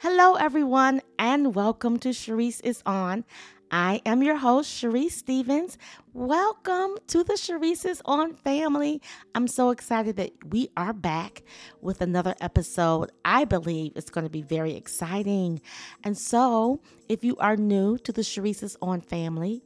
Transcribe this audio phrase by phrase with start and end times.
[0.00, 3.24] Hello, everyone, and welcome to Sharice is On.
[3.72, 5.76] I am your host, Sharice Stevens.
[6.12, 9.02] Welcome to the Sharice is On family.
[9.34, 11.42] I'm so excited that we are back
[11.80, 13.10] with another episode.
[13.24, 15.60] I believe it's going to be very exciting.
[16.04, 19.64] And so, if you are new to the Sharice is On family,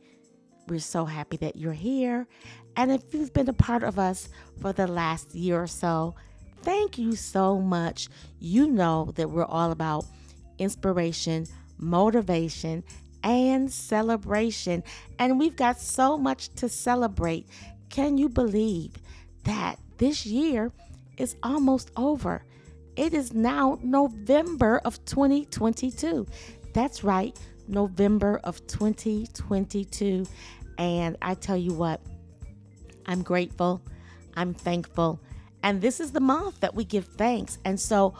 [0.67, 2.27] we're so happy that you're here.
[2.75, 4.30] And if you've been a part of us
[4.62, 6.14] for the last year or so,
[6.62, 8.09] thank you so much.
[8.39, 10.07] You know that we're all about
[10.63, 11.47] inspiration,
[11.79, 12.84] motivation,
[13.23, 14.83] and celebration.
[15.19, 17.47] And we've got so much to celebrate.
[17.91, 18.93] Can you believe
[19.45, 20.73] that this year
[21.17, 22.45] is almost over?
[22.97, 26.27] It is now November of 2022.
[26.75, 30.27] That's right, November of 2022.
[30.79, 32.01] And I tell you what,
[33.06, 33.83] I'm grateful,
[34.37, 35.20] I'm thankful.
[35.62, 37.59] And this is the month that we give thanks.
[37.65, 38.15] And so,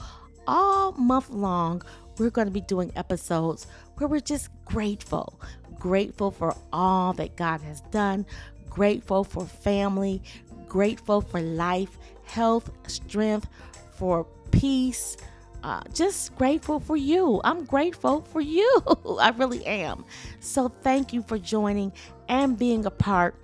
[0.47, 1.83] all month long,
[2.19, 5.41] we're going to be doing episodes where we're just grateful.
[5.79, 8.25] Grateful for all that God has done,
[8.71, 10.23] grateful for family,
[10.69, 13.49] grateful for life, health, strength,
[13.93, 15.17] for peace.
[15.63, 17.41] Uh, just grateful for you.
[17.45, 18.83] I'm grateful for you.
[19.21, 20.05] I really am.
[20.41, 21.93] So, thank you for joining
[22.29, 23.37] and being a part.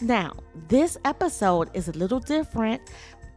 [0.00, 0.34] Now,
[0.68, 2.82] this episode is a little different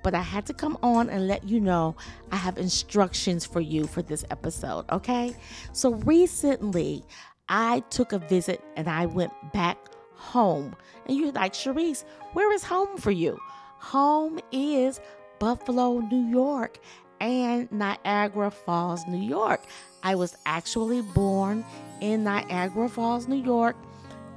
[0.03, 1.95] but I had to come on and let you know
[2.31, 5.36] I have instructions for you for this episode, okay?
[5.73, 7.03] So recently,
[7.50, 9.78] I took a visit and I went back
[10.14, 10.75] home.
[11.06, 12.03] And you're like, Sharice,
[12.34, 13.40] where is home for you?
[13.80, 15.00] Home is
[15.40, 16.80] Buffalo, New York,
[17.20, 19.62] and Niagara Falls, New York.
[20.03, 21.64] I was actually born
[22.02, 23.75] in Niagara Falls, New York,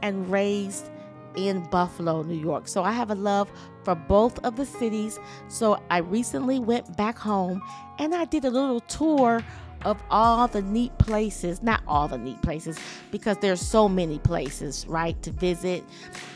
[0.02, 0.90] and raised
[1.36, 2.68] in Buffalo, New York.
[2.68, 3.50] So I have a love
[3.84, 5.18] for both of the cities.
[5.48, 7.62] So I recently went back home
[7.98, 9.42] and I did a little tour
[9.84, 12.78] of all the neat places, not all the neat places,
[13.10, 15.84] because there's so many places, right, to visit,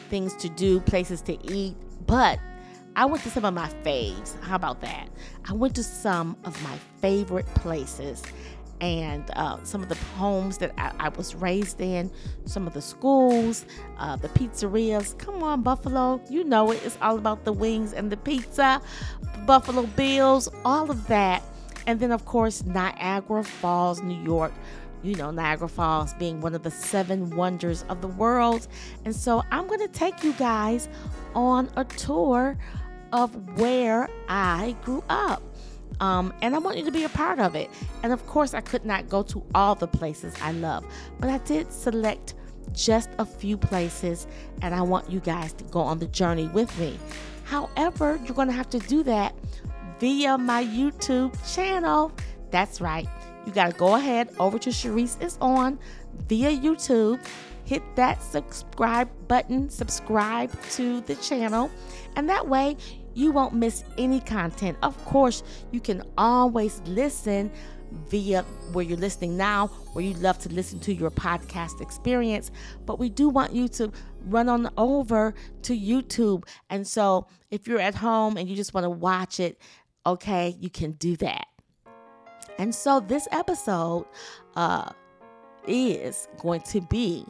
[0.08, 1.76] things to do, places to eat.
[2.06, 2.38] But
[2.96, 4.40] I went to some of my faves.
[4.42, 5.08] How about that?
[5.48, 8.22] I went to some of my favorite places
[8.80, 12.10] and uh, some of the homes that I, I, was raised in,
[12.44, 13.64] some of the schools,
[13.98, 15.16] uh, the pizzerias.
[15.18, 16.80] Come on, Buffalo, you know it.
[16.84, 18.80] It's all about the wings and the pizza,
[19.46, 21.42] Buffalo Bills, all of that.
[21.86, 24.52] And then, of course, Niagara Falls, New York.
[25.02, 28.66] You know, Niagara Falls being one of the seven wonders of the world.
[29.04, 30.88] And so I'm going to take you guys
[31.34, 32.56] on a tour
[33.12, 35.42] of where I grew up.
[36.00, 37.70] Um, and I want you to be a part of it.
[38.02, 40.84] And of course, I could not go to all the places I love,
[41.20, 42.34] but I did select
[42.72, 44.26] just a few places,
[44.62, 46.98] and I want you guys to go on the journey with me.
[47.44, 49.34] However, you're going to have to do that
[50.00, 52.12] via my YouTube channel.
[52.50, 53.06] That's right.
[53.46, 55.78] You got to go ahead over to Sharice is on
[56.28, 57.24] via YouTube.
[57.64, 61.70] Hit that subscribe button, subscribe to the channel,
[62.16, 62.76] and that way
[63.14, 64.76] you won't miss any content.
[64.82, 67.50] Of course, you can always listen
[68.08, 68.42] via
[68.72, 72.50] where you're listening now, where you love to listen to your podcast experience.
[72.86, 73.92] But we do want you to
[74.26, 76.44] run on over to YouTube.
[76.70, 79.60] And so if you're at home and you just want to watch it,
[80.06, 81.46] okay, you can do that.
[82.58, 84.06] And so this episode
[84.56, 84.90] uh,
[85.66, 87.24] is going to be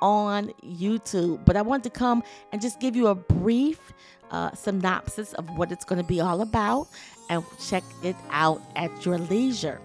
[0.00, 1.44] on YouTube.
[1.44, 2.22] But I want to come
[2.52, 3.92] and just give you a brief
[4.30, 6.88] uh, synopsis of what it's going to be all about
[7.30, 9.80] and check it out at your leisure.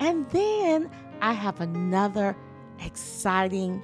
[0.00, 2.36] And then I have another
[2.80, 3.82] exciting,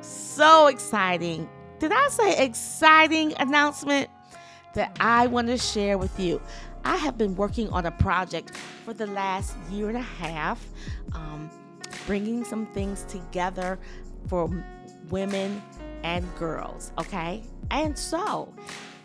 [0.00, 1.48] so exciting,
[1.78, 4.10] did I say exciting announcement
[4.74, 6.40] that I want to share with you?
[6.84, 10.66] I have been working on a project for the last year and a half,
[11.12, 11.50] um,
[12.06, 13.78] bringing some things together
[14.26, 14.50] for
[15.08, 15.62] women
[16.02, 17.42] and girls, okay?
[17.70, 18.52] And so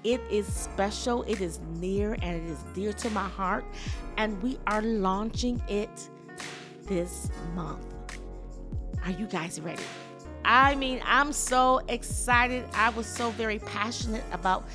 [0.03, 3.65] it is special, it is near, and it is dear to my heart.
[4.17, 6.09] And we are launching it
[6.87, 7.85] this month.
[9.05, 9.83] Are you guys ready?
[10.45, 12.65] I mean, I'm so excited.
[12.73, 14.67] I was so very passionate about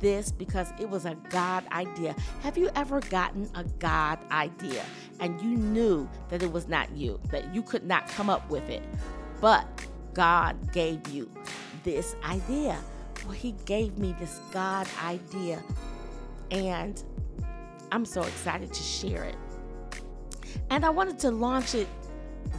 [0.00, 2.14] this because it was a God idea.
[2.42, 4.84] Have you ever gotten a God idea
[5.20, 8.68] and you knew that it was not you, that you could not come up with
[8.68, 8.82] it,
[9.40, 9.64] but
[10.12, 11.30] God gave you
[11.84, 12.78] this idea?
[13.24, 15.62] Well, he gave me this God idea,
[16.50, 17.02] and
[17.90, 19.36] I'm so excited to share it.
[20.70, 21.88] And I wanted to launch it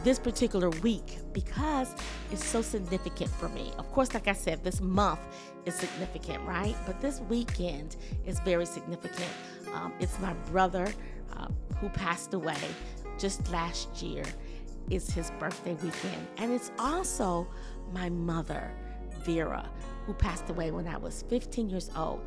[0.02, 1.94] this particular week because
[2.30, 3.72] it's so significant for me.
[3.78, 5.20] Of course, like I said, this month
[5.64, 6.76] is significant, right?
[6.86, 7.96] But this weekend
[8.26, 9.30] is very significant.
[9.74, 10.92] Um, it's my brother
[11.36, 12.58] uh, who passed away
[13.18, 14.24] just last year
[14.90, 16.26] It's his birthday weekend.
[16.38, 17.46] And it's also
[17.92, 18.70] my mother,
[19.24, 19.68] Vera,
[20.06, 22.20] who passed away when I was 15 years old.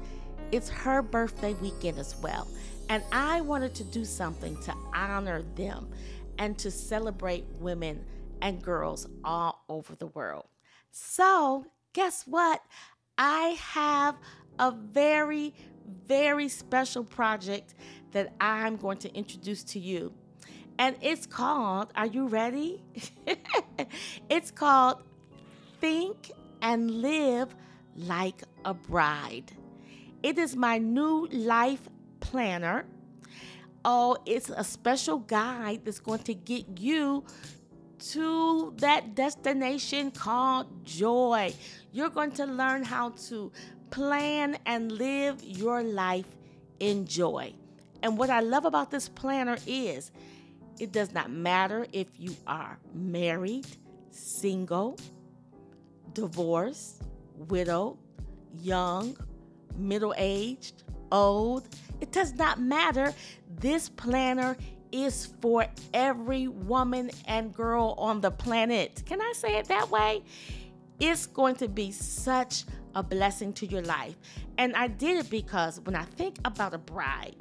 [0.51, 2.47] It's her birthday weekend as well.
[2.89, 5.89] And I wanted to do something to honor them
[6.37, 8.05] and to celebrate women
[8.41, 10.47] and girls all over the world.
[10.91, 12.61] So, guess what?
[13.17, 14.15] I have
[14.59, 15.53] a very,
[16.05, 17.75] very special project
[18.11, 20.13] that I'm going to introduce to you.
[20.79, 22.83] And it's called, are you ready?
[24.29, 25.03] it's called
[25.81, 26.31] Think
[26.61, 27.55] and Live
[27.97, 29.51] Like a Bride.
[30.23, 31.89] It is my new life
[32.19, 32.85] planner.
[33.83, 37.23] Oh, it's a special guide that's going to get you
[37.99, 41.53] to that destination called joy.
[41.91, 43.51] You're going to learn how to
[43.89, 46.27] plan and live your life
[46.79, 47.53] in joy.
[48.03, 50.11] And what I love about this planner is
[50.79, 53.65] it does not matter if you are married,
[54.11, 54.97] single,
[56.13, 57.01] divorced,
[57.37, 57.97] widowed,
[58.59, 59.15] young,
[59.77, 61.69] middle aged, old.
[62.01, 63.13] It does not matter.
[63.59, 64.57] This planner
[64.91, 69.03] is for every woman and girl on the planet.
[69.05, 70.23] Can I say it that way?
[70.99, 74.15] It's going to be such a blessing to your life.
[74.57, 77.35] And I did it because when I think about a bride,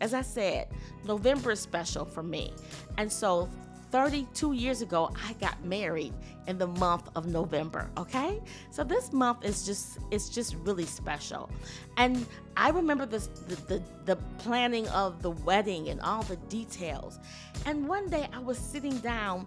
[0.00, 0.68] as I said,
[1.04, 2.52] November is special for me.
[2.96, 3.48] And so
[3.90, 6.14] 32 years ago, I got married
[6.46, 8.40] in the month of November, okay?
[8.70, 11.50] So this month is just it's just really special.
[11.96, 12.26] And
[12.56, 17.18] I remember this the, the, the planning of the wedding and all the details.
[17.66, 19.46] And one day I was sitting down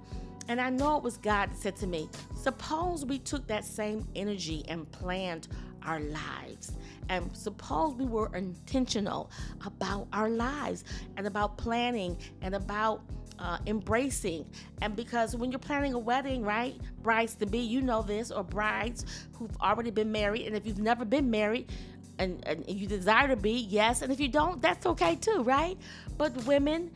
[0.49, 4.05] and I know it was God that said to me, Suppose we took that same
[4.15, 5.47] energy and planned
[5.85, 6.77] our lives.
[7.09, 9.29] And suppose we were intentional
[9.65, 10.83] about our lives
[11.17, 13.01] and about planning and about
[13.43, 14.45] uh, embracing.
[14.81, 18.43] And because when you're planning a wedding, right, brides to be, you know this, or
[18.43, 21.71] brides who've already been married, and if you've never been married,
[22.19, 25.77] and, and you desire to be, yes, and if you don't, that's okay too, right?
[26.17, 26.89] But women,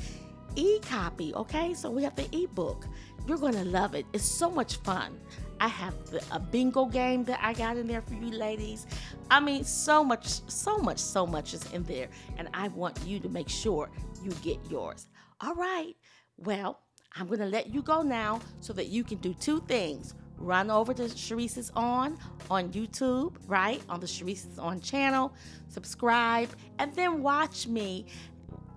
[0.55, 1.73] e copy, okay?
[1.73, 2.87] So we have the ebook.
[3.27, 4.05] You're to love it.
[4.13, 5.19] It's so much fun.
[5.59, 8.87] I have the, a bingo game that I got in there for you ladies.
[9.29, 12.07] I mean, so much, so much, so much is in there,
[12.37, 13.89] and I want you to make sure
[14.23, 15.07] you get yours.
[15.41, 15.93] All right.
[16.37, 16.79] Well,
[17.15, 20.93] I'm to let you go now so that you can do two things run over
[20.93, 22.17] to Sharice is On
[22.49, 23.81] on YouTube, right?
[23.89, 25.33] On the Sharice is On channel,
[25.67, 26.49] subscribe,
[26.79, 28.05] and then watch me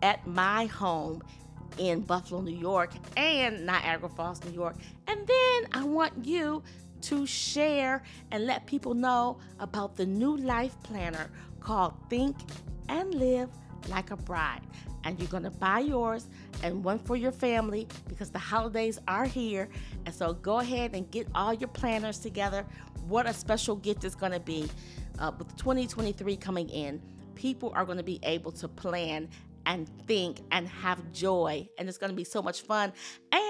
[0.03, 1.23] at my home
[1.79, 4.77] in Buffalo, New York, and Niagara Falls, New York.
[5.07, 6.63] And then I want you
[7.03, 11.31] to share and let people know about the new life planner
[11.61, 12.37] called Think
[12.89, 13.51] and Live
[13.89, 14.63] Like a Bride
[15.05, 16.29] and you're going to buy yours
[16.63, 19.69] and one for your family because the holidays are here.
[20.07, 22.67] And so go ahead and get all your planners together.
[23.07, 24.69] What a special gift it's going to be
[25.19, 27.01] uh, with 2023 coming in.
[27.35, 29.29] People are going to be able to plan
[29.67, 31.69] and think and have joy.
[31.79, 32.93] And it's going to be so much fun.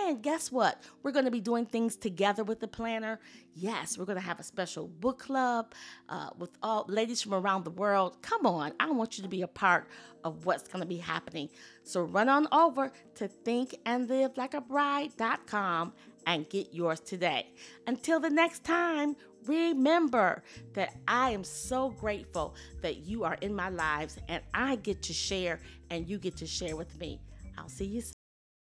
[0.06, 0.82] And guess what?
[1.02, 3.18] We're going to be doing things together with the planner.
[3.54, 5.72] Yes, we're going to have a special book club
[6.10, 8.20] uh, with all ladies from around the world.
[8.20, 9.88] Come on, I want you to be a part
[10.22, 11.48] of what's going to be happening.
[11.84, 15.92] So run on over to thinkandlivelikeabride.com
[16.26, 17.54] and get yours today.
[17.86, 20.42] Until the next time, remember
[20.74, 25.14] that I am so grateful that you are in my lives and I get to
[25.14, 27.20] share and you get to share with me.
[27.56, 28.13] I'll see you soon.